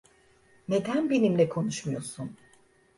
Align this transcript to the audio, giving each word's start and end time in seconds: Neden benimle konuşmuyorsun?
Neden 0.67 1.09
benimle 1.09 1.49
konuşmuyorsun? 1.49 2.37